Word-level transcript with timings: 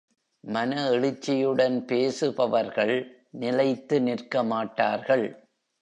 மன 0.43 0.89
எழுச்சியுடன் 0.89 1.85
பேசுபவர்கள் 1.85 2.95
நிலைத்து 3.31 3.99
நிற்கமாட்டார்கள். 3.99 5.25